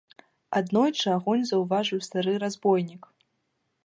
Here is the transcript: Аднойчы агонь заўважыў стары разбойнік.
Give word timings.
Аднойчы 0.59 1.07
агонь 1.17 1.43
заўважыў 1.49 1.99
стары 2.07 2.33
разбойнік. 2.45 3.03